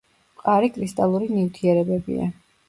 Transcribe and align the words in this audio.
მყარი 0.37 0.69
კრისტალური 0.77 1.29
ნივთიერებებია. 1.35 2.27